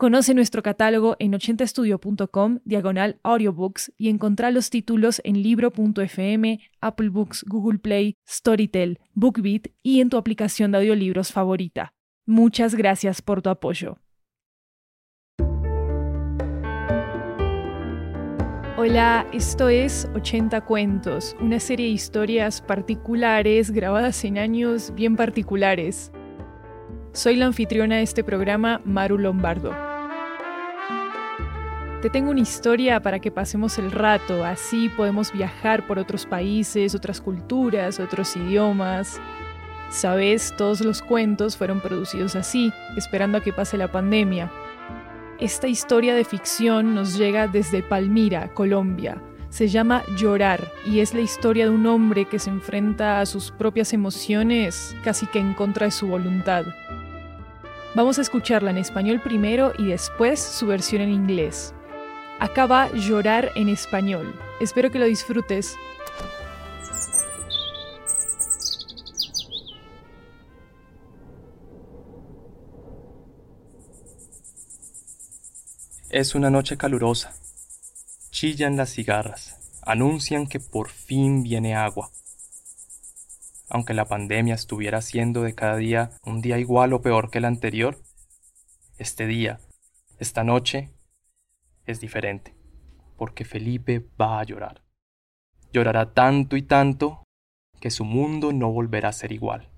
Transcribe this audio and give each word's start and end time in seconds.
Conoce 0.00 0.32
nuestro 0.32 0.62
catálogo 0.62 1.14
en 1.18 1.34
80estudio.com, 1.34 2.60
diagonal 2.64 3.20
audiobooks, 3.22 3.92
y 3.98 4.08
encontrá 4.08 4.50
los 4.50 4.70
títulos 4.70 5.20
en 5.24 5.42
libro.fm, 5.42 6.58
Apple 6.80 7.10
Books, 7.10 7.44
Google 7.46 7.80
Play, 7.80 8.16
Storytel, 8.26 8.98
BookBeat 9.12 9.66
y 9.82 10.00
en 10.00 10.08
tu 10.08 10.16
aplicación 10.16 10.72
de 10.72 10.78
audiolibros 10.78 11.32
favorita. 11.32 11.92
Muchas 12.24 12.74
gracias 12.74 13.20
por 13.20 13.42
tu 13.42 13.50
apoyo. 13.50 13.98
Hola, 18.78 19.26
esto 19.34 19.68
es 19.68 20.08
80 20.14 20.62
Cuentos, 20.62 21.36
una 21.42 21.60
serie 21.60 21.84
de 21.84 21.92
historias 21.92 22.62
particulares 22.62 23.70
grabadas 23.70 24.24
en 24.24 24.38
años 24.38 24.94
bien 24.94 25.16
particulares. 25.16 26.10
Soy 27.12 27.36
la 27.36 27.44
anfitriona 27.44 27.96
de 27.96 28.02
este 28.02 28.24
programa, 28.24 28.80
Maru 28.86 29.18
Lombardo. 29.18 29.89
Te 32.02 32.08
tengo 32.08 32.30
una 32.30 32.40
historia 32.40 33.00
para 33.00 33.18
que 33.18 33.30
pasemos 33.30 33.78
el 33.78 33.92
rato, 33.92 34.42
así 34.42 34.88
podemos 34.88 35.32
viajar 35.32 35.86
por 35.86 35.98
otros 35.98 36.24
países, 36.24 36.94
otras 36.94 37.20
culturas, 37.20 38.00
otros 38.00 38.34
idiomas. 38.36 39.20
Sabes, 39.90 40.54
todos 40.56 40.80
los 40.80 41.02
cuentos 41.02 41.58
fueron 41.58 41.80
producidos 41.80 42.36
así, 42.36 42.72
esperando 42.96 43.36
a 43.36 43.42
que 43.42 43.52
pase 43.52 43.76
la 43.76 43.92
pandemia. 43.92 44.50
Esta 45.38 45.68
historia 45.68 46.14
de 46.14 46.24
ficción 46.24 46.94
nos 46.94 47.18
llega 47.18 47.48
desde 47.48 47.82
Palmira, 47.82 48.48
Colombia. 48.54 49.20
Se 49.50 49.68
llama 49.68 50.02
Llorar 50.16 50.72
y 50.86 51.00
es 51.00 51.12
la 51.12 51.20
historia 51.20 51.64
de 51.66 51.70
un 51.70 51.86
hombre 51.86 52.24
que 52.24 52.38
se 52.38 52.48
enfrenta 52.48 53.20
a 53.20 53.26
sus 53.26 53.50
propias 53.50 53.92
emociones 53.92 54.96
casi 55.04 55.26
que 55.26 55.38
en 55.38 55.52
contra 55.52 55.84
de 55.84 55.92
su 55.92 56.06
voluntad. 56.06 56.64
Vamos 57.94 58.18
a 58.18 58.22
escucharla 58.22 58.70
en 58.70 58.78
español 58.78 59.20
primero 59.20 59.74
y 59.76 59.88
después 59.88 60.40
su 60.40 60.66
versión 60.66 61.02
en 61.02 61.10
inglés. 61.10 61.74
Acá 62.40 62.64
va 62.64 62.90
Llorar 62.94 63.52
en 63.54 63.68
español. 63.68 64.34
Espero 64.60 64.90
que 64.90 64.98
lo 64.98 65.04
disfrutes. 65.04 65.76
Es 76.08 76.34
una 76.34 76.48
noche 76.48 76.78
calurosa. 76.78 77.34
Chillan 78.30 78.78
las 78.78 78.94
cigarras. 78.94 79.78
Anuncian 79.82 80.46
que 80.46 80.60
por 80.60 80.88
fin 80.88 81.42
viene 81.42 81.76
agua. 81.76 82.10
Aunque 83.68 83.92
la 83.92 84.06
pandemia 84.06 84.54
estuviera 84.54 84.98
haciendo 84.98 85.42
de 85.42 85.54
cada 85.54 85.76
día 85.76 86.12
un 86.24 86.40
día 86.40 86.56
igual 86.56 86.94
o 86.94 87.02
peor 87.02 87.30
que 87.30 87.36
el 87.36 87.44
anterior, 87.44 88.00
este 88.96 89.26
día, 89.26 89.60
esta 90.18 90.42
noche, 90.42 90.88
es 91.90 92.00
diferente, 92.00 92.54
porque 93.16 93.44
Felipe 93.44 94.04
va 94.20 94.40
a 94.40 94.44
llorar. 94.44 94.82
Llorará 95.72 96.12
tanto 96.12 96.56
y 96.56 96.62
tanto 96.62 97.24
que 97.80 97.90
su 97.90 98.04
mundo 98.04 98.52
no 98.52 98.70
volverá 98.70 99.08
a 99.08 99.12
ser 99.12 99.32
igual. 99.32 99.68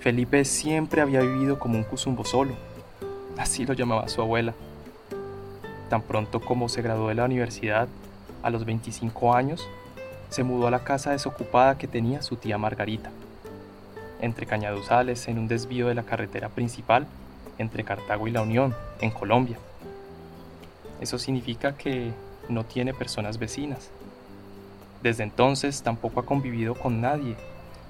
Felipe 0.00 0.44
siempre 0.44 1.00
había 1.00 1.20
vivido 1.20 1.58
como 1.58 1.76
un 1.76 1.84
cusumbo 1.84 2.24
solo, 2.24 2.54
así 3.36 3.66
lo 3.66 3.74
llamaba 3.74 4.08
su 4.08 4.22
abuela. 4.22 4.54
Tan 5.90 6.02
pronto 6.02 6.40
como 6.40 6.68
se 6.68 6.82
graduó 6.82 7.08
de 7.08 7.14
la 7.14 7.24
universidad, 7.24 7.88
a 8.42 8.50
los 8.50 8.64
25 8.64 9.34
años, 9.34 9.68
se 10.28 10.44
mudó 10.44 10.68
a 10.68 10.70
la 10.70 10.84
casa 10.84 11.10
desocupada 11.10 11.78
que 11.78 11.88
tenía 11.88 12.22
su 12.22 12.36
tía 12.36 12.58
Margarita, 12.58 13.10
entre 14.20 14.46
cañaduzales 14.46 15.26
en 15.28 15.38
un 15.38 15.48
desvío 15.48 15.88
de 15.88 15.94
la 15.94 16.04
carretera 16.04 16.48
principal 16.48 17.06
entre 17.58 17.84
Cartago 17.84 18.28
y 18.28 18.30
La 18.30 18.42
Unión, 18.42 18.74
en 19.00 19.10
Colombia. 19.10 19.58
Eso 21.00 21.18
significa 21.18 21.76
que 21.76 22.12
no 22.48 22.64
tiene 22.64 22.94
personas 22.94 23.38
vecinas. 23.38 23.90
Desde 25.02 25.22
entonces 25.22 25.82
tampoco 25.82 26.20
ha 26.20 26.26
convivido 26.26 26.74
con 26.74 27.00
nadie, 27.00 27.36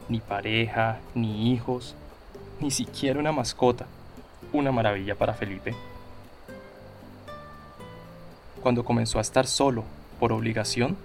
ni 0.09 0.21
pareja, 0.21 0.99
ni 1.15 1.53
hijos, 1.53 1.95
ni 2.61 2.71
siquiera 2.71 3.21
una 3.21 3.33
mascota. 3.33 3.87
Una 4.53 4.73
maravilla 4.73 5.15
para 5.15 5.35
Felipe. 5.35 5.75
Cuando 8.63 8.85
comenzó 8.85 9.19
a 9.19 9.23
estar 9.23 9.47
solo, 9.47 9.85
por 10.19 10.33
obligación, 10.33 10.97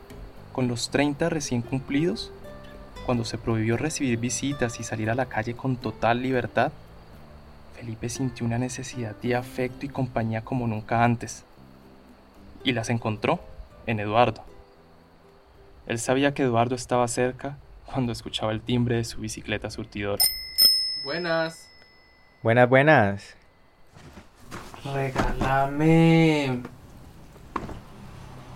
con 0.54 0.68
los 0.68 0.90
30 0.90 1.30
recién 1.30 1.62
cumplidos, 1.62 2.32
cuando 3.06 3.26
se 3.26 3.38
prohibió 3.38 3.76
recibir 3.76 4.18
visitas 4.18 4.80
y 4.80 4.84
salir 4.84 5.10
a 5.10 5.16
la 5.16 5.26
calle 5.26 5.56
con 5.56 5.76
total 5.76 6.22
libertad, 6.22 6.72
Felipe 7.84 8.08
sintió 8.08 8.46
una 8.46 8.58
necesidad 8.58 9.14
de 9.18 9.36
afecto 9.36 9.86
y 9.86 9.90
compañía 9.90 10.42
como 10.42 10.68
nunca 10.68 11.04
antes. 11.04 11.44
Y 12.64 12.72
las 12.72 12.90
encontró 12.90 13.42
en 13.88 14.00
Eduardo. 14.00 14.42
Él 15.86 16.00
sabía 16.00 16.34
que 16.34 16.44
Eduardo 16.44 16.76
estaba 16.76 17.06
cerca 17.10 17.58
cuando 17.86 18.14
escuchaba 18.14 18.54
el 18.54 18.62
timbre 18.62 18.96
de 18.96 19.04
su 19.04 19.20
bicicleta 19.20 19.70
surtidora. 19.70 20.24
Buenas. 21.04 21.68
Buenas, 22.42 22.70
buenas. 22.70 23.36
Regálame. 24.86 26.62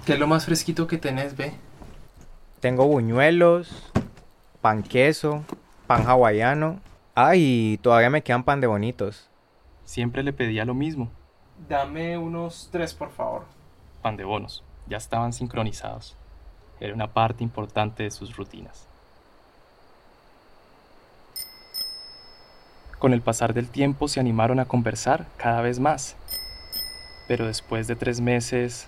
¿Qué 0.06 0.14
es 0.14 0.20
lo 0.20 0.28
más 0.28 0.46
fresquito 0.46 0.88
que 0.88 0.98
tenés, 0.98 1.36
ve? 1.36 1.52
Tengo 2.62 2.88
buñuelos, 2.88 3.92
pan 4.62 4.84
queso, 4.84 5.44
pan 5.86 6.08
hawaiano 6.08 6.87
Ay, 7.20 7.80
todavía 7.82 8.12
me 8.12 8.22
quedan 8.22 8.44
pan 8.44 8.62
de 8.62 8.68
bonitos. 8.68 9.28
Siempre 9.86 10.22
le 10.22 10.34
pedía 10.34 10.66
lo 10.66 10.76
mismo. 10.76 11.10
Dame 11.68 12.16
unos 12.16 12.70
tres, 12.72 12.94
por 12.94 13.10
favor. 13.10 13.46
Pan 14.04 14.18
de 14.18 14.24
bonos. 14.24 14.64
Ya 14.86 14.98
estaban 14.98 15.34
sincronizados. 15.34 16.16
Era 16.80 16.94
una 16.94 17.14
parte 17.14 17.44
importante 17.44 18.04
de 18.04 18.12
sus 18.12 18.38
rutinas. 18.38 18.88
Con 23.00 23.14
el 23.14 23.24
pasar 23.24 23.56
del 23.56 23.68
tiempo 23.68 24.08
se 24.08 24.20
animaron 24.20 24.60
a 24.60 24.66
conversar 24.66 25.26
cada 25.38 25.62
vez 25.62 25.80
más. 25.80 26.16
Pero 27.28 27.48
después 27.48 27.88
de 27.88 27.96
tres 27.96 28.22
meses, 28.22 28.88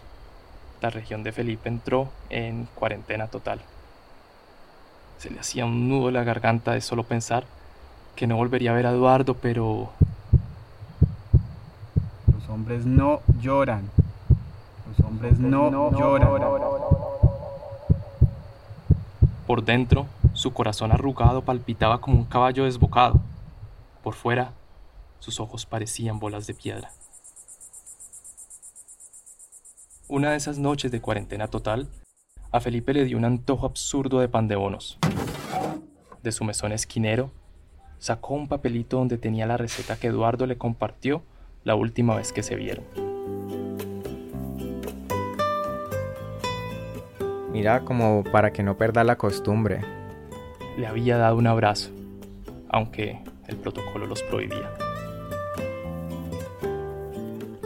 la 0.81 0.91
región 0.91 1.23
de 1.23 1.31
Felipe 1.31 1.67
entró 1.67 2.09
en 2.29 2.67
cuarentena 2.75 3.25
total. 3.25 3.59
Se 5.17 5.31
le 5.31 5.39
hacía 5.39 5.65
un 5.65 5.89
nudo 5.89 6.09
en 6.09 6.13
la 6.13 6.23
garganta 6.23 6.73
de 6.73 6.81
solo 6.81 7.01
pensar 7.05 7.45
que 8.19 8.27
no 8.27 8.35
volvería 8.35 8.71
a 8.71 8.73
ver 8.73 8.85
a 8.85 8.91
Eduardo, 8.91 9.33
pero... 9.33 9.89
Los 12.33 12.49
hombres 12.49 12.85
no 12.85 13.21
lloran. 13.39 13.89
Los 14.89 15.07
hombres 15.07 15.39
no, 15.39 15.89
lloran. 15.97 16.27
Por 19.47 19.63
dentro, 19.63 20.05
su 20.33 20.51
corazón 20.51 20.91
arrugado 20.91 21.43
palpitaba 21.43 22.01
como 22.01 22.17
un 22.17 22.25
caballo 22.25 22.65
desbocado. 22.65 23.21
Por 24.03 24.15
fuera, 24.15 24.51
sus 25.19 25.39
ojos 25.39 25.65
parecían 25.65 26.19
bolas 26.19 26.45
de 26.45 26.55
piedra. 26.55 26.91
Una 30.09 30.31
de 30.31 30.35
esas 30.35 30.57
noches 30.57 30.91
de 30.91 30.99
cuarentena 30.99 31.47
total, 31.47 31.87
a 32.51 32.59
Felipe 32.59 32.93
le 32.93 33.05
dio 33.05 33.17
un 33.17 33.23
antojo 33.23 33.65
absurdo 33.65 34.19
de 34.19 34.27
pan 34.27 34.49
de 34.49 34.57
bonos. 34.57 34.99
De 36.21 36.33
su 36.33 36.43
mesón 36.43 36.73
esquinero 36.73 37.31
sacó 37.99 38.33
un 38.33 38.47
papelito 38.47 38.97
donde 38.97 39.17
tenía 39.17 39.45
la 39.45 39.57
receta 39.57 39.97
que 39.97 40.07
Eduardo 40.07 40.47
le 40.47 40.57
compartió 40.57 41.21
la 41.63 41.75
última 41.75 42.15
vez 42.15 42.33
que 42.33 42.43
se 42.43 42.55
vieron. 42.55 42.85
Mira, 47.51 47.81
como 47.81 48.23
para 48.23 48.51
que 48.51 48.63
no 48.63 48.77
perda 48.77 49.03
la 49.03 49.17
costumbre. 49.17 49.81
Le 50.77 50.87
había 50.87 51.17
dado 51.17 51.35
un 51.35 51.47
abrazo, 51.47 51.89
aunque 52.69 53.19
el 53.47 53.57
protocolo 53.57 54.05
los 54.05 54.23
prohibía. 54.23 54.71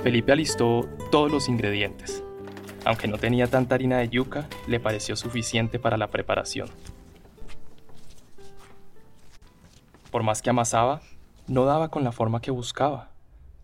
Felipe 0.02 0.32
alistó 0.32 0.90
todos 1.12 1.32
los 1.32 1.48
ingredientes. 1.48 2.24
Aunque 2.86 3.08
no 3.08 3.18
tenía 3.18 3.48
tanta 3.48 3.76
harina 3.76 4.00
de 4.00 4.10
yuca, 4.10 4.48
le 4.68 4.80
pareció 4.80 5.16
suficiente 5.16 5.80
para 5.80 5.96
la 5.96 6.08
preparación. 6.08 6.68
Por 10.14 10.22
más 10.22 10.44
que 10.44 10.52
amasaba, 10.52 11.02
no 11.48 11.66
daba 11.66 11.90
con 11.90 12.04
la 12.04 12.12
forma 12.12 12.40
que 12.40 12.52
buscaba. 12.52 13.10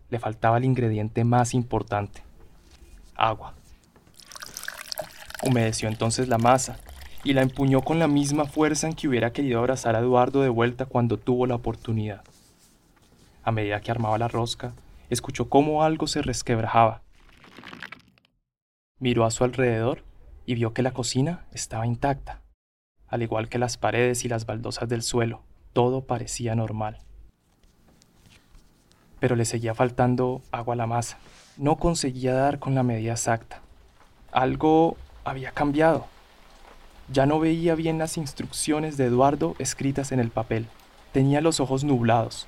le 0.08 0.18
faltaba 0.18 0.58
el 0.58 0.64
ingrediente 0.64 1.22
más 1.22 1.54
importante, 1.54 2.24
agua. 3.14 3.54
Humedeció 5.44 5.88
entonces 5.88 6.26
la 6.26 6.38
masa 6.38 6.80
y 7.22 7.34
la 7.34 7.42
empuñó 7.42 7.82
con 7.82 8.00
la 8.00 8.08
misma 8.08 8.46
fuerza 8.46 8.88
en 8.88 8.94
que 8.94 9.06
hubiera 9.06 9.32
querido 9.32 9.60
abrazar 9.60 9.94
a 9.94 10.00
Eduardo 10.00 10.42
de 10.42 10.48
vuelta 10.48 10.86
cuando 10.86 11.18
tuvo 11.18 11.46
la 11.46 11.54
oportunidad. 11.54 12.24
A 13.44 13.52
medida 13.52 13.80
que 13.80 13.92
armaba 13.92 14.18
la 14.18 14.26
rosca, 14.26 14.72
escuchó 15.08 15.48
cómo 15.48 15.84
algo 15.84 16.08
se 16.08 16.20
resquebrajaba. 16.20 17.02
Miró 18.98 19.24
a 19.24 19.30
su 19.30 19.44
alrededor 19.44 20.02
y 20.46 20.56
vio 20.56 20.74
que 20.74 20.82
la 20.82 20.90
cocina 20.90 21.46
estaba 21.52 21.86
intacta, 21.86 22.42
al 23.06 23.22
igual 23.22 23.48
que 23.48 23.60
las 23.60 23.76
paredes 23.76 24.24
y 24.24 24.28
las 24.28 24.46
baldosas 24.46 24.88
del 24.88 25.02
suelo, 25.02 25.44
todo 25.72 26.02
parecía 26.02 26.54
normal. 26.54 26.98
Pero 29.18 29.36
le 29.36 29.44
seguía 29.44 29.74
faltando 29.74 30.42
agua 30.50 30.74
a 30.74 30.76
la 30.76 30.86
masa. 30.86 31.18
No 31.56 31.76
conseguía 31.76 32.34
dar 32.34 32.58
con 32.58 32.74
la 32.74 32.82
medida 32.82 33.12
exacta. 33.12 33.60
Algo 34.32 34.96
había 35.24 35.52
cambiado. 35.52 36.06
Ya 37.12 37.26
no 37.26 37.40
veía 37.40 37.74
bien 37.74 37.98
las 37.98 38.16
instrucciones 38.16 38.96
de 38.96 39.06
Eduardo 39.06 39.56
escritas 39.58 40.12
en 40.12 40.20
el 40.20 40.30
papel. 40.30 40.66
Tenía 41.12 41.40
los 41.40 41.60
ojos 41.60 41.84
nublados. 41.84 42.46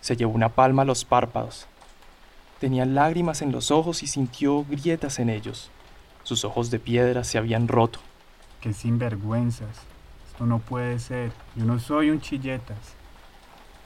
Se 0.00 0.16
llevó 0.16 0.32
una 0.32 0.48
palma 0.48 0.82
a 0.82 0.86
los 0.86 1.04
párpados. 1.04 1.66
Tenía 2.58 2.86
lágrimas 2.86 3.42
en 3.42 3.52
los 3.52 3.70
ojos 3.70 4.02
y 4.02 4.06
sintió 4.06 4.64
grietas 4.64 5.18
en 5.18 5.28
ellos. 5.28 5.70
Sus 6.22 6.44
ojos 6.44 6.70
de 6.70 6.78
piedra 6.78 7.22
se 7.24 7.38
habían 7.38 7.68
roto. 7.68 7.98
Qué 8.60 8.72
sinvergüenzas. 8.72 9.91
No 10.46 10.58
puede 10.58 10.98
ser. 10.98 11.30
Yo 11.54 11.64
no 11.64 11.78
soy 11.78 12.10
un 12.10 12.20
chilletas. 12.20 12.94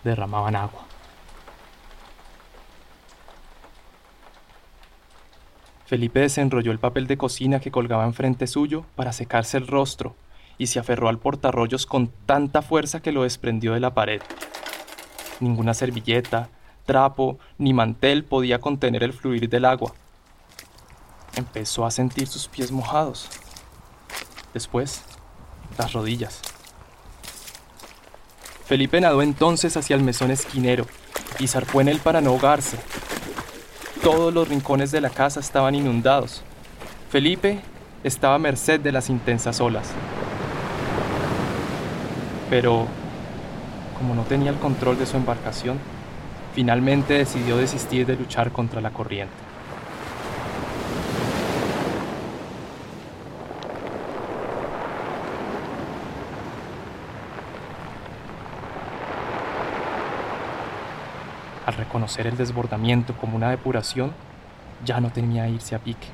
Derramaban 0.03 0.57
agua. 0.57 0.85
Felipe 5.85 6.21
desenrolló 6.21 6.73
el 6.73 6.79
papel 6.79 7.07
de 7.07 7.19
cocina 7.19 7.61
que 7.61 7.71
colgaba 7.71 8.05
enfrente 8.05 8.47
suyo 8.47 8.85
para 8.97 9.13
secarse 9.13 9.59
el 9.59 9.67
rostro 9.67 10.17
y 10.59 10.69
se 10.69 10.79
aferró 10.79 11.09
al 11.09 11.19
portarrollos 11.19 11.85
con 11.87 12.11
tanta 12.25 12.63
fuerza 12.63 13.01
que 13.01 13.13
lo 13.13 13.23
desprendió 13.23 13.75
de 13.75 13.81
la 13.81 13.95
pared. 13.95 14.23
Ninguna 15.41 15.75
servilleta, 15.75 16.49
trapo 16.87 17.39
ni 17.59 17.75
mantel 17.75 18.25
podía 18.25 18.61
contener 18.61 19.03
el 19.05 19.13
fluir 19.13 19.49
del 19.49 19.67
agua. 19.67 19.93
Empezó 21.37 21.85
a 21.85 21.91
sentir 21.91 22.27
sus 22.27 22.49
pies 22.49 22.73
mojados. 22.73 23.29
Después, 24.55 25.05
las 25.79 25.93
rodillas. 25.93 26.41
Felipe 28.67 29.01
nadó 29.01 29.23
entonces 29.23 29.77
hacia 29.77 29.95
el 29.95 30.03
mesón 30.03 30.31
esquinero 30.31 30.87
y 31.39 31.47
zarpó 31.47 31.81
en 31.81 31.89
él 31.89 32.01
para 32.01 32.21
no 32.21 32.31
ahogarse. 32.31 32.79
Todos 34.03 34.35
los 34.35 34.49
rincones 34.49 34.91
de 34.91 35.01
la 35.01 35.11
casa 35.11 35.41
estaban 35.41 35.75
inundados. 35.75 36.43
Felipe 37.11 37.61
estaba 38.03 38.35
a 38.35 38.39
merced 38.39 38.81
de 38.81 38.93
las 38.93 39.09
intensas 39.09 39.61
olas. 39.61 39.91
Pero, 42.51 42.87
como 43.99 44.15
no 44.15 44.23
tenía 44.23 44.51
el 44.51 44.59
control 44.59 44.99
de 44.99 45.07
su 45.07 45.17
embarcación, 45.17 45.79
finalmente 46.55 47.15
decidió 47.15 47.57
desistir 47.57 48.07
de 48.07 48.17
luchar 48.17 48.53
contra 48.53 48.81
la 48.81 48.91
corriente. 48.91 49.46
Reconocer 61.97 62.27
el 62.27 62.37
desbordamiento 62.37 63.17
como 63.17 63.37
una 63.37 63.49
depuración, 63.49 64.13
ya 64.85 65.01
no 65.01 65.09
temía 65.11 65.49
irse 65.49 65.75
a 65.75 65.79
pique. 65.79 66.09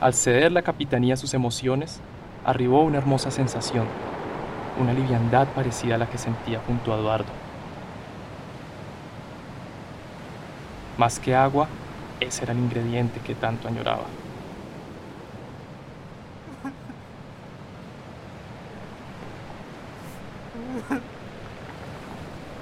Al 0.00 0.14
ceder 0.14 0.52
la 0.52 0.62
capitanía 0.62 1.14
a 1.14 1.16
sus 1.16 1.34
emociones, 1.34 2.00
arribó 2.44 2.82
una 2.84 2.98
hermosa 2.98 3.32
sensación, 3.32 3.88
una 4.78 4.92
liviandad 4.92 5.48
parecida 5.48 5.96
a 5.96 5.98
la 5.98 6.06
que 6.06 6.18
sentía 6.18 6.60
junto 6.64 6.94
a 6.94 6.98
Eduardo. 6.98 7.32
Más 10.96 11.18
que 11.18 11.34
agua, 11.34 11.66
ese 12.20 12.44
era 12.44 12.52
el 12.52 12.60
ingrediente 12.60 13.18
que 13.18 13.34
tanto 13.34 13.66
añoraba. 13.66 14.04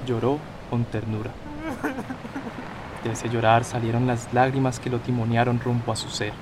Lloró 0.08 0.38
con 0.70 0.86
ternura. 0.86 1.32
De 3.04 3.12
ese 3.12 3.28
llorar 3.28 3.62
salieron 3.64 4.06
las 4.06 4.32
lágrimas 4.32 4.80
que 4.80 4.88
lo 4.88 5.00
timonearon 5.00 5.60
rumbo 5.60 5.92
a 5.92 5.96
su 5.96 6.08
ser. 6.08 6.32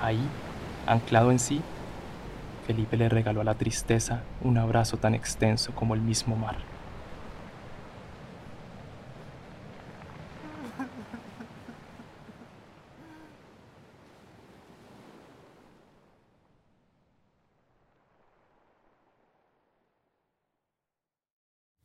Ahí, 0.00 0.24
anclado 0.86 1.32
en 1.32 1.40
sí, 1.40 1.60
Felipe 2.68 2.96
le 2.96 3.08
regaló 3.08 3.40
a 3.40 3.44
la 3.44 3.56
tristeza 3.56 4.22
un 4.42 4.58
abrazo 4.58 4.96
tan 4.96 5.12
extenso 5.16 5.72
como 5.74 5.94
el 5.94 6.02
mismo 6.02 6.36
mar. 6.36 6.73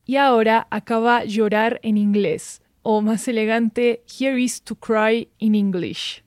Y 0.10 0.18
ahora 0.18 0.66
acaba 0.72 1.24
llorar 1.24 1.80
en 1.84 1.96
inglés, 1.96 2.62
o 2.82 3.00
más 3.00 3.28
elegante, 3.28 4.02
here 4.08 4.42
is 4.42 4.60
to 4.60 4.74
cry 4.74 5.28
in 5.38 5.54
English. 5.54 6.24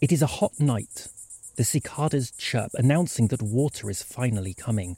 It 0.00 0.12
is 0.12 0.22
a 0.22 0.28
hot 0.28 0.60
night. 0.60 1.08
The 1.56 1.64
cicadas 1.64 2.30
chirp, 2.30 2.70
announcing 2.74 3.26
that 3.30 3.42
water 3.42 3.90
is 3.90 4.00
finally 4.00 4.54
coming. 4.54 4.94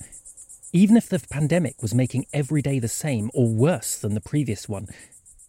Even 0.75 0.99
if 0.99 1.09
the 1.09 1.21
pandemic 1.21 1.81
was 1.81 1.95
making 1.95 2.27
every 2.35 2.61
day 2.61 2.79
the 2.79 2.87
same 2.87 3.31
or 3.33 3.49
worse 3.49 3.97
than 3.97 4.13
the 4.13 4.21
previous 4.21 4.69
one, 4.69 4.89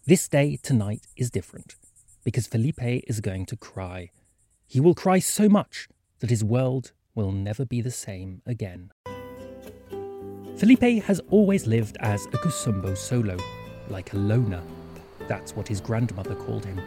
this 0.06 0.26
day 0.26 0.58
tonight 0.62 1.06
is 1.18 1.30
different 1.30 1.76
because 2.24 2.46
Felipe 2.46 3.04
is 3.06 3.20
going 3.20 3.44
to 3.44 3.58
cry. 3.58 4.10
He 4.66 4.80
will 4.80 4.94
cry 4.94 5.18
so 5.18 5.50
much 5.50 5.86
that 6.20 6.30
his 6.30 6.42
world 6.42 6.92
will 7.14 7.30
never 7.30 7.66
be 7.66 7.82
the 7.82 7.90
same 7.90 8.40
again. 8.46 8.90
Felipe 10.58 11.04
has 11.04 11.20
always 11.30 11.68
lived 11.68 11.96
as 12.00 12.26
a 12.26 12.30
Kusumbo 12.30 12.96
solo, 12.96 13.36
like 13.90 14.12
a 14.12 14.16
loner. 14.16 14.60
That's 15.28 15.54
what 15.54 15.68
his 15.68 15.80
grandmother 15.80 16.34
called 16.34 16.64
him. 16.64 16.80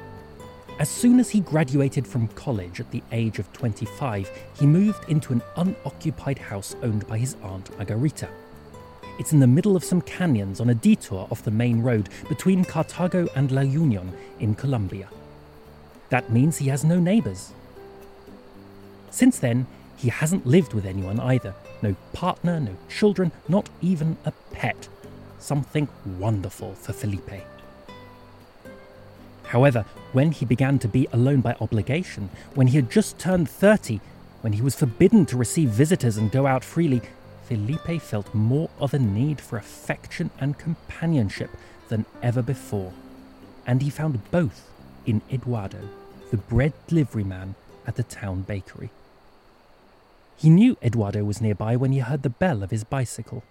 As 0.78 0.90
soon 0.90 1.22
as 1.22 1.30
he 1.30 1.40
graduated 1.40 2.06
from 2.06 2.28
college 2.30 2.82
at 2.82 2.92
the 2.92 3.02
age 3.14 3.40
of 3.40 3.52
25, 3.54 4.30
he 4.60 4.66
moved 4.66 5.08
into 5.08 5.32
an 5.32 5.42
unoccupied 5.56 6.38
house 6.38 6.76
owned 6.84 7.08
by 7.08 7.18
his 7.18 7.38
aunt 7.44 7.74
Margarita. 7.78 8.28
It's 9.18 9.32
in 9.32 9.40
the 9.40 9.48
middle 9.48 9.78
of 9.78 9.86
some 9.86 10.02
canyons 10.02 10.60
on 10.60 10.70
a 10.70 10.76
detour 10.76 11.30
off 11.32 11.44
the 11.44 11.50
main 11.50 11.82
road 11.82 12.10
between 12.28 12.66
Cartago 12.66 13.30
and 13.38 13.54
La 13.54 13.62
Union 13.62 14.12
in 14.42 14.54
Colombia. 14.54 15.08
That 16.10 16.30
means 16.30 16.58
he 16.58 16.68
has 16.68 16.84
no 16.84 17.00
neighbours. 17.00 17.54
Since 19.12 19.40
then, 19.40 19.66
he 19.96 20.10
hasn't 20.10 20.46
lived 20.46 20.74
with 20.74 20.86
anyone 20.86 21.22
either 21.22 21.56
no 21.82 21.96
partner, 22.14 22.60
no 22.60 22.76
children, 22.90 23.32
not 23.48 23.70
even 23.82 24.18
a 24.26 24.32
pet. 24.52 24.88
Something 25.40 25.88
wonderful 26.20 26.76
for 26.76 26.94
Felipe. 26.94 27.44
However, 29.44 29.86
when 30.14 30.32
he 30.32 30.46
began 30.46 30.80
to 30.80 30.88
be 30.88 31.08
alone 31.12 31.42
by 31.42 31.56
obligation, 31.60 32.30
when 32.56 32.68
he 32.68 32.78
had 32.78 32.90
just 32.90 33.20
turned 33.20 33.50
30, 33.50 34.00
when 34.42 34.54
he 34.54 34.62
was 34.62 34.76
forbidden 34.76 35.26
to 35.26 35.38
receive 35.38 35.70
visitors 35.70 36.18
and 36.18 36.32
go 36.32 36.48
out 36.48 36.64
freely, 36.64 37.02
Felipe 37.44 38.02
felt 38.02 38.34
more 38.34 38.70
of 38.80 38.94
a 38.94 39.00
need 39.00 39.42
for 39.42 39.58
affection 39.58 40.30
and 40.40 40.58
companionship 40.58 41.50
than 41.90 42.06
ever 42.24 42.42
before. 42.42 42.94
And 43.68 43.82
he 43.82 43.90
found 43.90 44.20
both 44.32 44.70
in 45.06 45.22
Eduardo, 45.32 45.80
the 46.30 46.38
bread 46.38 46.74
delivery 46.88 47.26
man 47.26 47.56
at 47.86 47.98
the 47.98 48.04
town 48.04 48.44
bakery. 48.44 48.90
He 50.42 50.50
knew 50.50 50.76
Eduardo 50.82 51.24
was 51.24 51.40
nearby 51.40 51.76
when 51.76 51.92
he 51.92 52.00
heard 52.00 52.24
the 52.24 52.30
bell 52.32 52.64
of 52.64 52.72
his 52.72 52.84
bicycle. 52.84 53.44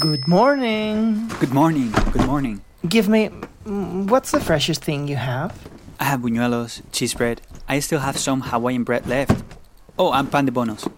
Good 0.00 0.26
morning. 0.26 1.28
Good 1.38 1.52
morning. 1.52 1.90
Good 2.12 2.24
morning. 2.26 2.62
Give 2.88 3.10
me. 3.10 3.28
mm, 3.66 4.08
What's 4.08 4.30
the 4.30 4.40
freshest 4.40 4.82
thing 4.82 5.06
you 5.06 5.16
have? 5.16 5.52
I 6.00 6.04
have 6.04 6.20
buñuelos, 6.20 6.80
cheese 6.92 7.12
bread. 7.12 7.42
I 7.68 7.78
still 7.80 8.00
have 8.00 8.16
some 8.16 8.40
Hawaiian 8.40 8.84
bread 8.84 9.06
left. 9.06 9.44
Oh, 9.98 10.12
and 10.12 10.32
pan 10.32 10.46
de 10.46 10.52
bonos. 10.52 10.88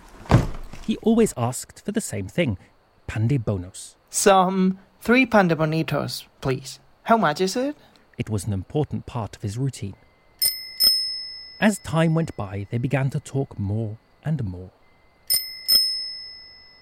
He 0.87 0.97
always 0.99 1.35
asked 1.37 1.85
for 1.85 1.91
the 1.91 2.01
same 2.01 2.29
thing 2.29 2.57
pan 3.09 3.27
de 3.27 3.37
bonos. 3.37 3.97
Some 4.11 4.79
three 5.01 5.27
panda 5.27 5.57
bonitos, 5.57 6.25
please. 6.41 6.79
How 7.03 7.17
much 7.17 7.41
is 7.41 7.57
it? 7.57 7.75
It 8.17 8.31
was 8.31 8.45
an 8.47 8.53
important 8.53 9.07
part 9.07 9.35
of 9.35 9.43
his 9.43 9.59
routine. 9.59 9.95
As 11.61 11.79
time 11.81 12.15
went 12.15 12.37
by, 12.37 12.69
they 12.71 12.79
began 12.79 13.11
to 13.11 13.19
talk 13.19 13.59
more 13.59 13.99
and 14.25 14.45
more. 14.45 14.71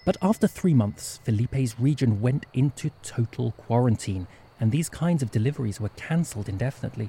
But 0.04 0.16
after 0.20 0.46
three 0.46 0.74
months, 0.74 1.18
Felipe's 1.24 1.80
region 1.80 2.20
went 2.20 2.46
into 2.52 2.90
total 3.02 3.52
quarantine, 3.52 4.26
and 4.60 4.70
these 4.70 4.88
kinds 4.88 5.22
of 5.22 5.30
deliveries 5.30 5.80
were 5.80 5.88
cancelled 5.90 6.48
indefinitely. 6.48 7.08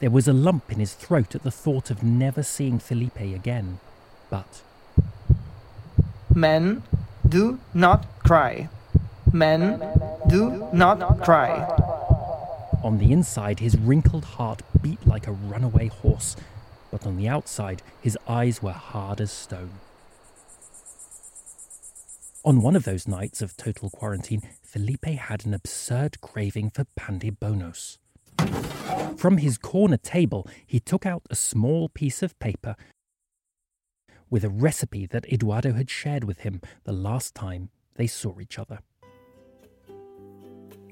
There 0.00 0.10
was 0.10 0.28
a 0.28 0.32
lump 0.32 0.70
in 0.70 0.80
his 0.80 0.92
throat 0.92 1.34
at 1.34 1.44
the 1.44 1.50
thought 1.50 1.90
of 1.90 2.02
never 2.02 2.42
seeing 2.42 2.78
Felipe 2.78 3.20
again. 3.20 3.80
But 4.28 4.62
Men, 6.34 6.82
do 7.26 7.58
not 7.72 8.06
cry. 8.24 8.68
Men, 9.32 9.80
do 10.28 10.68
not 10.72 11.22
cry. 11.22 11.66
on 12.82 12.98
the 12.98 13.12
inside, 13.12 13.60
his 13.60 13.78
wrinkled 13.78 14.24
heart 14.24 14.62
beat 14.82 15.06
like 15.06 15.26
a 15.26 15.32
runaway 15.32 15.86
horse, 15.88 16.36
but 16.90 17.06
on 17.06 17.16
the 17.16 17.28
outside, 17.28 17.82
his 18.00 18.18
eyes 18.28 18.62
were 18.62 18.72
hard 18.72 19.20
as 19.20 19.32
stone. 19.32 19.70
On 22.46 22.60
one 22.60 22.76
of 22.76 22.84
those 22.84 23.08
nights 23.08 23.40
of 23.40 23.56
total 23.56 23.88
quarantine, 23.88 24.42
Felipe 24.62 25.06
had 25.06 25.46
an 25.46 25.54
absurd 25.54 26.20
craving 26.20 26.68
for 26.68 26.84
pandibonos. 26.94 27.96
From 29.16 29.38
his 29.38 29.56
corner 29.56 29.96
table, 29.96 30.46
he 30.66 30.78
took 30.78 31.06
out 31.06 31.22
a 31.30 31.36
small 31.36 31.88
piece 31.88 32.22
of 32.22 32.38
paper 32.40 32.76
with 34.28 34.44
a 34.44 34.50
recipe 34.50 35.06
that 35.06 35.24
Eduardo 35.32 35.72
had 35.72 35.88
shared 35.88 36.24
with 36.24 36.40
him 36.40 36.60
the 36.84 36.92
last 36.92 37.34
time 37.34 37.70
they 37.94 38.06
saw 38.06 38.38
each 38.38 38.58
other. 38.58 38.80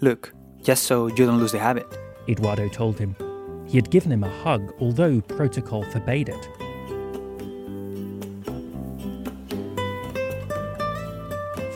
Look, 0.00 0.32
just 0.62 0.84
so 0.84 1.08
you 1.08 1.26
don't 1.26 1.38
lose 1.38 1.52
the 1.52 1.58
habit. 1.58 1.86
Eduardo 2.30 2.68
told 2.68 2.98
him. 2.98 3.14
He 3.66 3.76
had 3.76 3.90
given 3.90 4.10
him 4.10 4.24
a 4.24 4.42
hug, 4.42 4.72
although 4.80 5.20
protocol 5.20 5.82
forbade 5.90 6.30
it. 6.30 6.48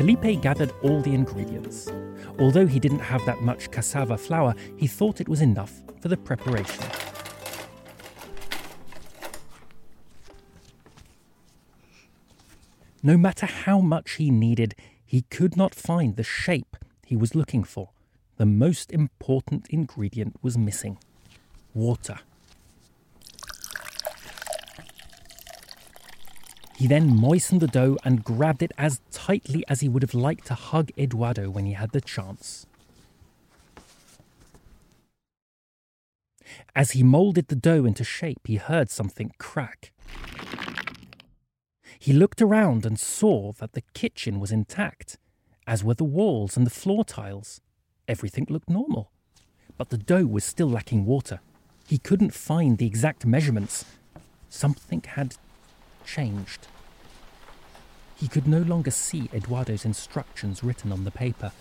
Felipe 0.07 0.41
gathered 0.41 0.73
all 0.85 1.01
the 1.01 1.13
ingredients. 1.13 1.91
Although 2.39 2.69
he 2.69 2.79
didn't 2.79 3.01
have 3.01 3.27
that 3.27 3.41
much 3.41 3.73
cassava 3.73 4.17
flour, 4.17 4.55
he 4.77 4.87
thought 4.87 5.21
it 5.21 5.29
was 5.29 5.41
enough 5.41 5.83
for 6.01 6.07
the 6.07 6.17
preparation. 6.17 6.85
No 13.03 13.17
matter 13.17 13.47
how 13.47 13.81
much 13.81 14.13
he 14.13 14.31
needed, 14.31 14.77
he 15.05 15.23
could 15.23 15.57
not 15.57 15.75
find 15.75 16.15
the 16.15 16.23
shape 16.23 16.77
he 17.05 17.17
was 17.17 17.35
looking 17.35 17.65
for. 17.65 17.91
The 18.37 18.47
most 18.47 18.93
important 18.93 19.67
ingredient 19.71 20.37
was 20.41 20.57
missing 20.57 20.99
water. 21.75 22.21
He 26.76 26.87
then 26.87 27.16
moistened 27.16 27.62
the 27.62 27.66
dough 27.66 27.97
and 28.04 28.23
grabbed 28.23 28.62
it 28.62 28.73
as 28.76 29.00
tightly 29.11 29.64
as 29.66 29.80
he 29.80 29.88
would 29.88 30.02
have 30.02 30.12
liked 30.12 30.47
to 30.49 30.54
hug 30.54 30.90
Eduardo 30.99 31.49
when 31.49 31.64
he 31.64 31.73
had 31.73 31.92
the 31.92 32.02
chance. 32.02 32.66
As 36.75 36.90
he 36.90 37.02
molded 37.02 37.49
the 37.49 37.56
dough 37.56 37.87
into 37.87 38.04
shape, 38.04 38.47
he 38.47 38.56
heard 38.56 38.90
something 38.90 39.33
crack. 39.38 39.92
He 41.99 42.12
looked 42.12 42.42
around 42.42 42.85
and 42.85 43.00
saw 43.00 43.52
that 43.52 43.73
the 43.73 43.83
kitchen 43.95 44.38
was 44.38 44.52
intact, 44.52 45.16
as 45.66 45.83
were 45.83 45.95
the 45.95 46.04
walls 46.04 46.56
and 46.59 46.66
the 46.66 46.71
floor 46.71 47.04
tiles. 47.04 47.62
Everything 48.06 48.47
looked 48.50 48.68
normal. 48.68 49.11
But 49.78 49.88
the 49.88 49.99
dough 49.99 50.26
was 50.26 50.45
still 50.45 50.68
lacking 50.68 51.06
water. 51.06 51.40
He 51.88 51.97
couldn't 51.97 52.35
find 52.35 52.76
the 52.76 52.87
exact 52.87 53.25
measurements. 53.25 53.87
Something 54.50 55.02
had 55.06 55.37
changed. 56.07 56.69
He 58.17 58.29
could 58.29 58.49
no 58.49 58.61
longer 58.61 58.91
see 58.91 59.29
Eduardo's 59.35 59.85
instructions 59.85 60.65
written 60.65 60.91
on 60.91 61.05
the 61.05 61.11
paper. 61.11 61.53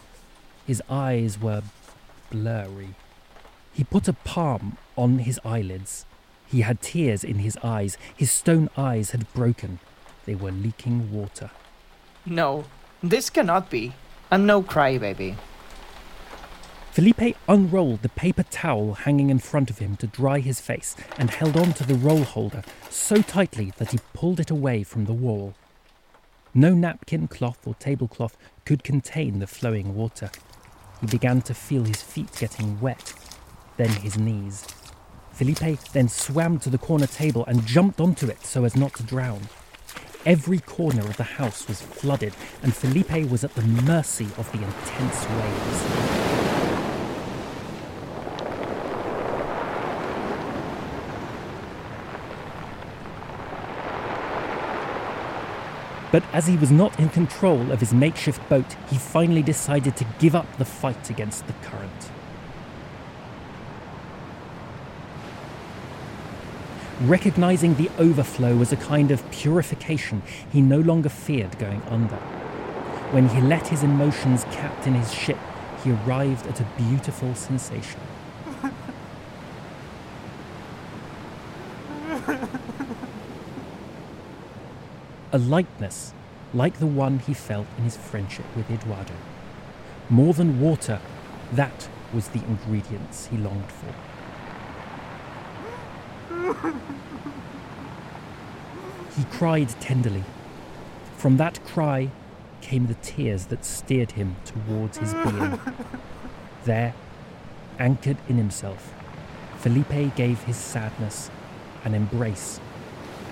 His 0.66 0.82
eyes 0.90 1.40
were 1.40 1.64
blurry. 2.32 2.96
He 3.74 3.84
put 3.84 4.08
a 4.08 4.14
palm 4.14 4.78
on 4.96 5.20
his 5.20 5.40
eyelids. 5.44 6.06
He 6.48 6.62
had 6.62 6.82
tears 6.82 7.24
in 7.24 7.40
his 7.40 7.58
eyes. 7.62 7.98
His 8.16 8.32
stone 8.32 8.70
eyes 8.78 9.12
had 9.12 9.32
broken. 9.34 9.80
They 10.26 10.36
were 10.36 10.52
leaking 10.52 11.12
water. 11.12 11.52
No, 12.26 12.66
this 13.04 13.30
cannot 13.30 13.70
be. 13.70 13.94
A 14.32 14.38
no 14.38 14.64
cry 14.64 14.98
baby. 14.98 15.36
Felipe 16.96 17.36
unrolled 17.50 18.04
the 18.04 18.08
paper 18.08 18.44
towel 18.44 18.94
hanging 18.94 19.30
in 19.30 19.38
front 19.38 19.70
of 19.70 19.80
him 19.80 19.98
to 19.98 20.08
dry 20.08 20.40
his 20.40 20.62
face 20.62 20.96
and 21.18 21.30
held 21.30 21.58
on 21.58 21.74
to 21.74 21.86
the 21.86 21.96
roll 21.96 22.24
holder 22.24 22.64
so 22.90 23.22
tightly 23.22 23.74
that 23.76 23.92
he 23.92 24.00
pulled 24.14 24.40
it 24.40 24.50
away 24.50 24.82
from 24.82 25.04
the 25.04 25.12
wall. 25.12 25.54
No 26.54 26.74
napkin, 26.74 27.28
cloth, 27.28 27.68
or 27.68 27.76
tablecloth 27.76 28.38
could 28.64 28.86
contain 28.86 29.40
the 29.40 29.46
flowing 29.46 29.94
water. 29.94 30.32
He 31.02 31.08
began 31.08 31.42
to 31.42 31.54
feel 31.54 31.84
his 31.84 32.02
feet 32.02 32.32
getting 32.40 32.80
wet, 32.80 33.14
then 33.76 33.90
his 33.90 34.18
knees. 34.18 34.66
Felipe 35.34 35.78
then 35.92 36.08
swam 36.08 36.60
to 36.60 36.70
the 36.70 36.78
corner 36.78 37.08
table 37.08 37.44
and 37.46 37.66
jumped 37.66 38.00
onto 38.00 38.28
it 38.28 38.46
so 38.46 38.64
as 38.64 38.78
not 38.78 38.94
to 38.94 39.04
drown. 39.04 39.42
Every 40.26 40.60
corner 40.60 41.02
of 41.02 41.18
the 41.18 41.24
house 41.24 41.68
was 41.68 41.82
flooded, 41.82 42.34
and 42.64 42.74
Felipe 42.74 43.30
was 43.30 43.44
at 43.44 43.54
the 43.54 43.64
mercy 43.64 44.30
of 44.38 44.50
the 44.54 44.64
intense 44.64 45.30
waves. 45.30 46.65
But 56.16 56.24
as 56.32 56.48
he 56.48 56.56
was 56.56 56.72
not 56.72 56.98
in 56.98 57.10
control 57.10 57.74
of 57.74 57.82
his 57.82 57.94
makeshift 57.94 58.48
boat, 58.48 58.78
he 58.90 58.98
finally 58.98 59.42
decided 59.42 59.98
to 59.98 60.06
give 60.18 60.34
up 60.34 60.48
the 60.58 60.64
fight 60.64 61.10
against 61.10 61.46
the 61.46 61.52
current. 61.62 62.10
Recognizing 67.02 67.76
the 67.76 67.92
overflow 67.98 68.62
as 68.62 68.72
a 68.72 68.78
kind 68.78 69.12
of 69.12 69.30
purification, 69.30 70.22
he 70.50 70.62
no 70.62 70.80
longer 70.80 71.10
feared 71.10 71.60
going 71.60 71.82
under. 71.90 72.16
When 73.12 73.28
he 73.28 73.42
let 73.42 73.68
his 73.68 73.84
emotions 73.84 74.46
captain 74.52 74.94
his 74.94 75.14
ship, 75.14 75.40
he 75.84 75.92
arrived 75.92 76.48
at 76.48 76.62
a 76.62 76.68
beautiful 76.78 77.36
sensation. 77.36 78.00
A 85.36 85.38
lightness 85.38 86.14
like 86.54 86.80
the 86.80 86.86
one 86.86 87.20
he 87.20 87.34
felt 87.34 87.68
in 87.78 87.84
his 87.84 87.98
friendship 87.98 88.46
with 88.56 88.72
Eduardo. 88.72 89.14
More 90.10 90.34
than 90.34 90.62
water, 90.62 91.02
that 91.52 91.90
was 92.14 92.30
the 92.30 92.40
ingredients 92.46 93.26
he 93.26 93.36
longed 93.36 93.70
for. 93.70 93.94
He 99.18 99.26
cried 99.26 99.68
tenderly. 99.82 100.24
From 101.18 101.36
that 101.36 101.60
cry 101.66 102.12
came 102.62 102.88
the 102.88 102.94
tears 102.96 103.48
that 103.48 103.66
steered 103.66 104.14
him 104.14 104.38
towards 104.46 105.00
his 105.00 105.14
being. 105.14 105.60
There, 106.64 106.94
anchored 107.78 108.18
in 108.30 108.38
himself, 108.38 108.94
Felipe 109.58 110.16
gave 110.16 110.44
his 110.44 110.56
sadness 110.56 111.30
an 111.84 111.94
embrace 111.94 112.62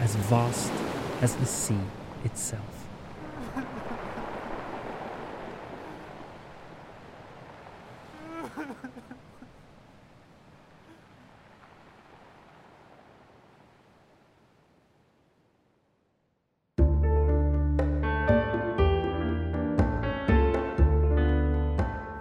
as 0.01 0.15
vast 0.15 0.73
as 1.21 1.35
the 1.35 1.45
sea 1.45 1.79
itself. 2.25 2.83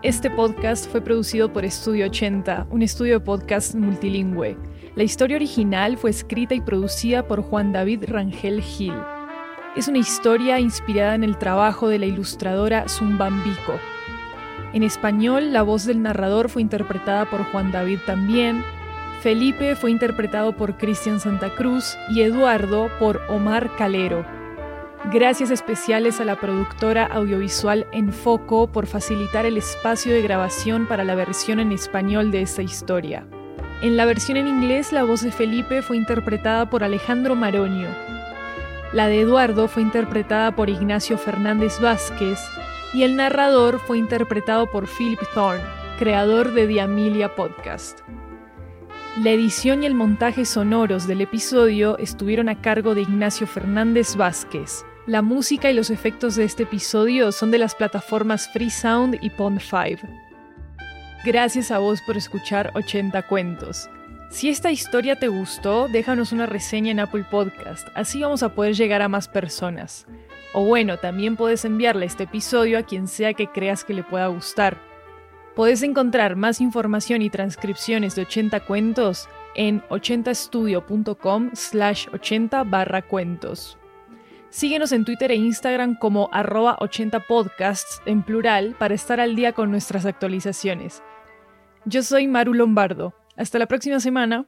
Este 0.02 0.28
podcast 0.30 0.90
fue 0.90 1.00
producido 1.00 1.52
por 1.52 1.64
Estudio 1.64 2.06
80, 2.06 2.66
un 2.70 2.82
estudio 2.82 3.20
de 3.20 3.24
podcast 3.24 3.74
multilingüe. 3.76 4.56
La 4.94 5.04
historia 5.04 5.36
original 5.36 5.96
fue 5.96 6.10
escrita 6.10 6.54
y 6.54 6.60
producida 6.60 7.26
por 7.26 7.42
Juan 7.42 7.72
David 7.72 8.04
Rangel 8.08 8.60
Gil. 8.60 8.94
Es 9.74 9.88
una 9.88 9.98
historia 9.98 10.60
inspirada 10.60 11.14
en 11.14 11.24
el 11.24 11.38
trabajo 11.38 11.88
de 11.88 11.98
la 11.98 12.06
ilustradora 12.06 12.88
Zumbambico. 12.88 13.78
En 14.74 14.82
español, 14.82 15.52
la 15.52 15.62
voz 15.62 15.86
del 15.86 16.02
narrador 16.02 16.50
fue 16.50 16.60
interpretada 16.60 17.24
por 17.30 17.42
Juan 17.44 17.72
David 17.72 18.00
también, 18.06 18.62
Felipe 19.22 19.76
fue 19.76 19.92
interpretado 19.92 20.56
por 20.56 20.76
Cristian 20.76 21.20
Santa 21.20 21.54
Cruz 21.54 21.96
y 22.10 22.22
Eduardo 22.22 22.90
por 22.98 23.20
Omar 23.28 23.70
Calero. 23.76 24.26
Gracias 25.12 25.52
especiales 25.52 26.20
a 26.20 26.24
la 26.24 26.40
productora 26.40 27.06
audiovisual 27.06 27.86
Enfoco 27.92 28.66
por 28.66 28.86
facilitar 28.86 29.46
el 29.46 29.56
espacio 29.56 30.12
de 30.12 30.22
grabación 30.22 30.88
para 30.88 31.04
la 31.04 31.14
versión 31.14 31.60
en 31.60 31.70
español 31.70 32.32
de 32.32 32.42
esta 32.42 32.62
historia. 32.62 33.24
En 33.82 33.96
la 33.96 34.04
versión 34.04 34.36
en 34.36 34.46
inglés, 34.46 34.92
la 34.92 35.02
voz 35.02 35.22
de 35.22 35.32
Felipe 35.32 35.82
fue 35.82 35.96
interpretada 35.96 36.70
por 36.70 36.84
Alejandro 36.84 37.34
Maronio. 37.34 37.88
La 38.92 39.08
de 39.08 39.22
Eduardo 39.22 39.66
fue 39.66 39.82
interpretada 39.82 40.54
por 40.54 40.70
Ignacio 40.70 41.18
Fernández 41.18 41.80
Vázquez 41.80 42.38
y 42.94 43.02
el 43.02 43.16
narrador 43.16 43.80
fue 43.80 43.98
interpretado 43.98 44.70
por 44.70 44.86
Philip 44.86 45.18
Thorne, 45.34 45.64
creador 45.98 46.52
de 46.52 46.68
The 46.68 46.80
Amelia 46.80 47.34
Podcast. 47.34 48.02
La 49.18 49.32
edición 49.32 49.82
y 49.82 49.86
el 49.86 49.94
montaje 49.94 50.44
sonoros 50.44 51.08
del 51.08 51.20
episodio 51.20 51.98
estuvieron 51.98 52.48
a 52.48 52.62
cargo 52.62 52.94
de 52.94 53.02
Ignacio 53.02 53.48
Fernández 53.48 54.14
Vázquez. 54.14 54.84
La 55.06 55.22
música 55.22 55.72
y 55.72 55.74
los 55.74 55.90
efectos 55.90 56.36
de 56.36 56.44
este 56.44 56.62
episodio 56.62 57.32
son 57.32 57.50
de 57.50 57.58
las 57.58 57.74
plataformas 57.74 58.48
Freesound 58.52 59.18
y 59.20 59.30
Pond5. 59.30 60.31
Gracias 61.24 61.70
a 61.70 61.78
vos 61.78 62.02
por 62.02 62.16
escuchar 62.16 62.72
80 62.74 63.22
cuentos. 63.28 63.88
Si 64.28 64.48
esta 64.48 64.72
historia 64.72 65.14
te 65.20 65.28
gustó, 65.28 65.86
déjanos 65.86 66.32
una 66.32 66.46
reseña 66.46 66.90
en 66.90 66.98
Apple 66.98 67.24
Podcast, 67.30 67.86
así 67.94 68.22
vamos 68.22 68.42
a 68.42 68.56
poder 68.56 68.74
llegar 68.74 69.02
a 69.02 69.08
más 69.08 69.28
personas. 69.28 70.08
O 70.52 70.64
bueno, 70.64 70.98
también 70.98 71.36
puedes 71.36 71.64
enviarle 71.64 72.06
este 72.06 72.24
episodio 72.24 72.76
a 72.76 72.82
quien 72.82 73.06
sea 73.06 73.34
que 73.34 73.46
creas 73.46 73.84
que 73.84 73.94
le 73.94 74.02
pueda 74.02 74.26
gustar. 74.26 74.78
Puedes 75.54 75.84
encontrar 75.84 76.34
más 76.34 76.60
información 76.60 77.22
y 77.22 77.30
transcripciones 77.30 78.16
de 78.16 78.22
80 78.22 78.58
cuentos 78.66 79.28
en 79.54 79.80
80estudio.com 79.90 81.50
slash 81.52 82.08
80 82.12 82.64
barra 82.64 83.00
cuentos. 83.02 83.78
Síguenos 84.50 84.90
en 84.90 85.04
Twitter 85.04 85.30
e 85.30 85.36
Instagram 85.36 85.94
como 85.94 86.28
arroba 86.32 86.76
80podcasts 86.80 88.02
en 88.06 88.24
plural 88.24 88.74
para 88.76 88.94
estar 88.94 89.20
al 89.20 89.36
día 89.36 89.52
con 89.52 89.70
nuestras 89.70 90.04
actualizaciones. 90.04 91.00
Yo 91.84 92.02
soy 92.02 92.28
Maru 92.28 92.54
Lombardo. 92.54 93.12
Hasta 93.36 93.58
la 93.58 93.66
próxima 93.66 93.98
semana. 93.98 94.46